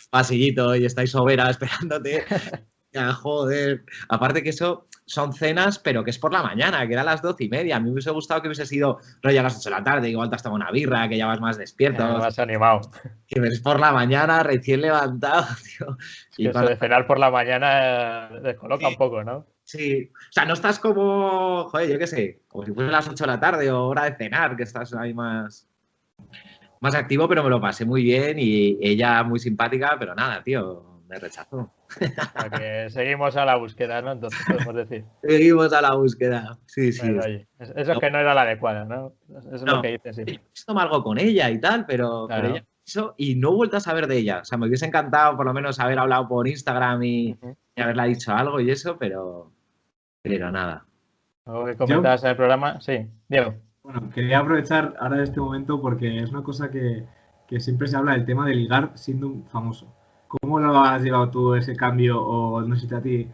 [0.09, 2.25] pasillito y estáis sobera esperándote.
[2.93, 3.83] ya, joder.
[4.09, 7.23] Aparte que eso son cenas, pero que es por la mañana, que era a las
[7.23, 7.75] doce y media.
[7.75, 10.11] A mí me hubiese gustado que hubiese sido rollo a las ocho de la tarde,
[10.11, 12.07] igual te has tomado una birra, que ya vas más despierto.
[12.07, 12.83] Ya más animado.
[13.27, 15.45] Que ves por la mañana, recién levantado,
[15.79, 15.97] tío.
[16.37, 19.45] Y eso de cenar por la mañana eh, descoloca un poco, ¿no?
[19.71, 23.23] Sí, o sea, no estás como, joder, yo qué sé, como si fuera las 8
[23.23, 25.69] de la tarde o hora de cenar, que estás ahí más,
[26.81, 31.05] más activo, pero me lo pasé muy bien y ella muy simpática, pero nada, tío,
[31.07, 31.73] me rechazó.
[32.89, 34.11] seguimos a la búsqueda, ¿no?
[34.11, 35.05] Entonces podemos decir.
[35.23, 37.17] Seguimos a la búsqueda, sí, sí.
[37.61, 39.13] eso es que no era la adecuada, ¿no?
[39.39, 40.41] Eso es lo que dices, sí.
[40.67, 44.09] Tomar algo con ella y tal, pero, ella eso y no he vuelto a saber
[44.09, 44.41] de ella.
[44.41, 47.37] O sea, me hubiese encantado por lo menos haber hablado por Instagram y,
[47.77, 49.53] y haberla dicho algo y eso, pero,
[50.23, 50.85] pero nada.
[51.47, 52.81] ¿Algo que comentas en el programa?
[52.81, 53.55] Sí, Diego.
[53.83, 57.07] Bueno, quería aprovechar ahora este momento porque es una cosa que,
[57.59, 59.93] siempre se habla del tema de ligar siendo un famoso.
[60.29, 62.23] ¿Cómo lo has llevado tú ese cambio?
[62.23, 63.29] O no sé si a ti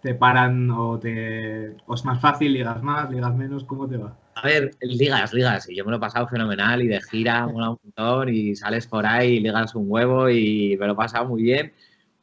[0.00, 4.16] te paran o te o es más fácil, ligas más, ligas menos, ¿cómo te va?
[4.36, 7.54] A ver, ligas, ligas, y yo me lo he pasado fenomenal y de gira un
[7.54, 11.42] montón y sales por ahí y ligas un huevo y me lo he pasado muy
[11.42, 11.72] bien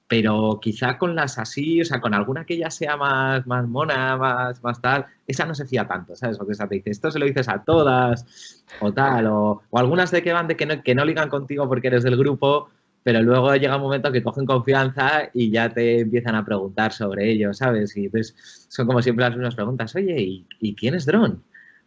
[0.08, 4.18] pero quizá con las así, o sea, con alguna que ya sea más, más mona,
[4.18, 6.38] más, más tal, esa no se fía tanto, ¿sabes?
[6.38, 10.22] Porque esa te dice, esto se lo dices a todas, o tal, o, algunas de
[10.22, 12.70] que van de que no, que no ligan contigo porque eres del grupo,
[13.04, 17.32] pero luego llega un momento que cogen confianza y ya te empiezan a preguntar sobre
[17.32, 17.96] ello, ¿sabes?
[17.98, 18.36] Y pues
[18.70, 21.38] son como siempre las mismas preguntas, oye, ¿y, quién es Drone?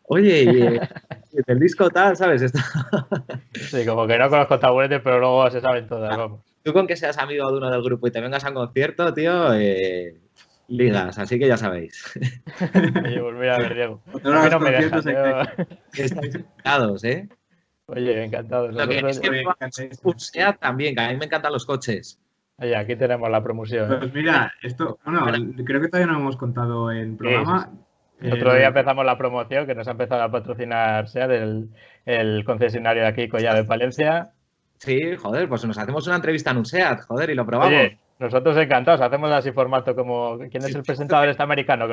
[0.05, 2.53] Oye, y, el disco tal, ¿sabes?
[3.53, 6.56] sí, como que no conozco taburetes, pero luego se saben todas, vamos.
[6.67, 9.15] Tú con que seas amigo de uno del grupo y te vengas a un concierto,
[9.15, 10.17] tío, eh,
[10.67, 12.13] ligas, así que ya sabéis.
[13.05, 14.03] Oye, pues mira, a ver, Diego.
[14.25, 15.07] No me dejas,
[15.93, 17.29] Estáis encantados, ¿eh?
[17.87, 18.75] Oye, encantados.
[18.75, 19.45] Lo que es que
[20.59, 22.19] también, que a mí me encantan los coches.
[22.59, 24.01] Oye, aquí tenemos la promoción.
[24.01, 25.25] Pues mira, esto, bueno,
[25.65, 27.71] creo que todavía no hemos contado en programa.
[28.21, 31.69] El otro día empezamos la promoción que nos ha empezado a patrocinar SEA del
[32.07, 34.33] el concesionario de aquí, Collado de Palencia.
[34.87, 37.91] Sí, joder, pues nos hacemos una entrevista en un SEAT, joder, y lo probamos.
[38.21, 41.89] nosotros encantados, hacemos así formato como ¿quién es el presentador este americano?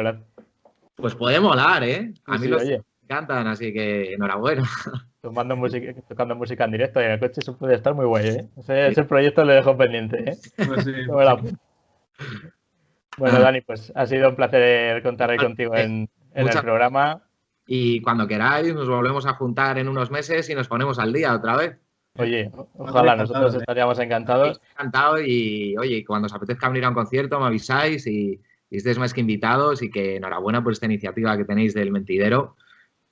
[0.96, 2.14] Pues puede molar, ¿eh?
[2.28, 2.62] A mí los
[3.02, 4.62] encantan, así que enhorabuena.
[5.24, 8.28] Tomando música, tocando música en directo y en el coche eso puede estar muy guay,
[8.28, 8.48] ¿eh?
[8.58, 10.38] Ese, proyecto lo dejo pendiente, ¿eh?
[10.68, 10.92] Pues sí.
[13.18, 17.24] bueno, Dani, pues ha sido un placer contar hoy contigo en, en el programa.
[17.66, 21.34] Y cuando queráis nos volvemos a juntar en unos meses y nos ponemos al día
[21.34, 21.80] otra vez.
[22.18, 24.62] Oye, ojalá, nosotros estaríamos encantados.
[24.72, 29.00] Encantado y, oye, cuando os apetezca venir a un concierto me avisáis y, y estáis
[29.00, 32.56] más que invitados y que enhorabuena por esta iniciativa que tenéis del mentidero,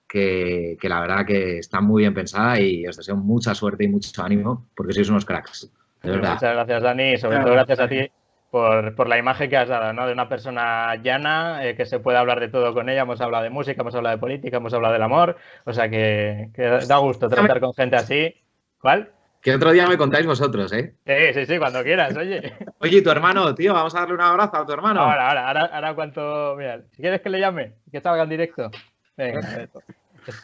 [0.07, 3.87] que, que, la verdad que está muy bien pensada y os deseo mucha suerte y
[3.87, 5.71] mucho ánimo porque sois unos cracks.
[6.03, 6.33] De verdad.
[6.33, 8.11] Muchas gracias, Dani, y sobre todo gracias a ti
[8.51, 10.05] por, por, la imagen que has dado, ¿no?
[10.05, 13.03] De una persona llana, eh, que se puede hablar de todo con ella.
[13.03, 15.37] Hemos hablado de música, hemos hablado de política, hemos hablado del amor.
[15.65, 18.35] O sea que, que da gusto tratar con gente así.
[18.81, 19.11] ¿Cuál?
[19.41, 20.93] Que otro día me contáis vosotros, ¿eh?
[21.05, 22.53] Sí, sí, sí, cuando quieras, oye.
[22.79, 25.01] Oye, tu hermano, tío, vamos a darle un abrazo a tu hermano.
[25.01, 26.55] Ahora, ahora, ahora, ahora cuanto.
[26.57, 28.69] Mira, si quieres que le llame, que salga en directo.
[29.17, 29.81] Venga, esto,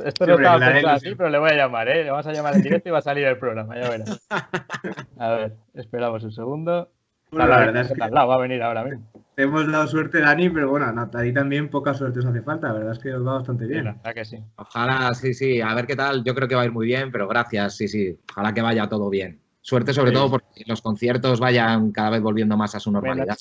[0.04, 2.04] esto no estaba pensado así, pero le voy a llamar, ¿eh?
[2.04, 4.28] Le vamos a llamar en directo y va a salir el programa, ya verás.
[5.20, 6.90] A ver, esperamos un segundo.
[7.32, 9.06] Bueno, la verdad es que va a venir ahora mismo.
[9.36, 12.68] Te hemos dado suerte, Dani, pero bueno, a ti también poca suerte os hace falta.
[12.68, 13.86] La verdad es que os va bastante bien.
[13.86, 14.44] La verdad que sí.
[14.56, 15.62] Ojalá, sí, sí.
[15.62, 16.24] A ver qué tal.
[16.24, 18.18] Yo creo que va a ir muy bien, pero gracias, sí, sí.
[18.32, 19.40] Ojalá que vaya todo bien.
[19.62, 20.16] Suerte sobre Sí.
[20.16, 23.38] todo porque los conciertos vayan cada vez volviendo más a su normalidad.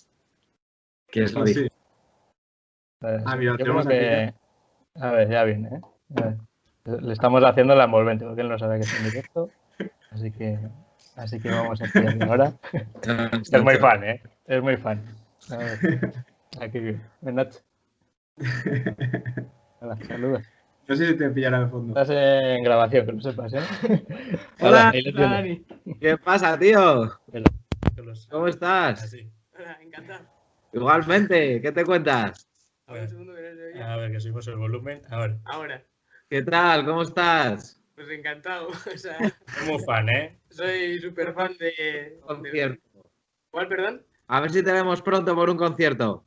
[1.08, 1.54] Que es lo Sí.
[1.54, 1.72] difícil.
[3.00, 4.34] Ah, mira, yo tenemos creo que...
[5.00, 5.80] A ver, ya viene, ¿eh?
[6.16, 6.36] A ver.
[7.02, 9.50] Le estamos haciendo la envolvente, porque él no sabe que es en directo.
[10.10, 10.58] Así que,
[11.16, 12.52] así que vamos a pillarle ahora.
[13.52, 14.22] Es muy fan, ¿eh?
[14.46, 15.02] Es muy fan.
[15.50, 16.24] A ver.
[16.60, 16.80] Aquí
[17.22, 17.60] Nacho.
[19.80, 20.42] Hola, saludos.
[20.88, 22.00] No sé si te pillará de fondo.
[22.00, 23.60] Estás en grabación, que lo sepas, ¿eh?
[24.60, 25.60] Hola, tienes.
[26.00, 27.10] ¿Qué pasa, tío?
[28.30, 29.02] ¿Cómo estás?
[29.02, 29.28] Así.
[29.58, 30.24] Hola, encantado.
[30.72, 32.46] Igualmente, ¿qué te cuentas?
[32.86, 33.82] A ver, que no se oye.
[33.82, 35.02] a ver, que subimos el volumen.
[35.10, 35.82] A ver, Ahora,
[36.28, 36.84] ¿Qué tal?
[36.84, 37.75] ¿Cómo estás?
[37.96, 38.68] Pues encantado.
[38.94, 39.18] O sea,
[39.66, 40.38] muy fan, ¿eh?
[40.50, 43.10] soy súper fan de, de- Concierto.
[43.50, 44.06] ¿Cuál, perdón?
[44.28, 46.24] A ver si te vemos pronto por un concierto.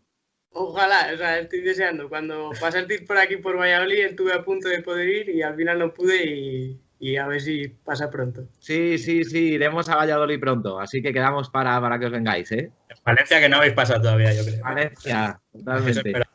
[0.52, 2.10] Ojalá, o sea, estoy deseando.
[2.10, 5.78] Cuando pasasteis por aquí por Valladolid estuve a punto de poder ir y al final
[5.78, 8.48] no pude y, y a ver si pasa pronto.
[8.60, 12.52] Sí, sí, sí, iremos a Valladolid pronto, así que quedamos para, para que os vengáis,
[12.52, 12.72] ¿eh?
[13.06, 14.64] Valencia que no habéis pasado todavía, yo creo.
[14.64, 15.92] Valencia, totalmente.
[16.00, 16.26] espero.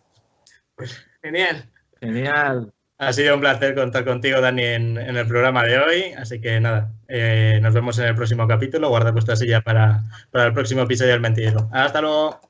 [1.22, 1.70] Genial.
[2.00, 2.72] Genial.
[2.98, 6.02] Ha sido un placer contar contigo, Dani, en, en el programa de hoy.
[6.16, 8.88] Así que nada, eh, nos vemos en el próximo capítulo.
[8.88, 11.68] Guarda vuestra silla para, para el próximo episodio del Mentidero.
[11.72, 12.40] Hasta luego.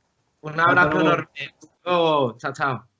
[0.42, 1.54] Un abrazo enorme.
[1.84, 2.36] Luego.
[2.38, 2.93] Chao, chao.